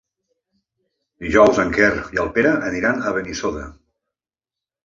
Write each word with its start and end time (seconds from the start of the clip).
Dijous 1.25 1.59
en 1.65 1.69
Quer 1.77 1.91
i 2.17 2.21
en 2.25 2.31
Pere 2.39 2.57
aniran 2.71 2.99
a 3.11 3.15
Benissoda. 3.19 3.67